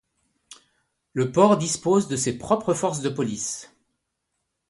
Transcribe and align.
Le 1.13 1.31
port 1.31 1.57
dispose 1.59 2.07
de 2.07 2.15
ses 2.15 2.35
propres 2.35 2.73
forces 2.73 3.01
de 3.01 3.09
police. 3.09 3.71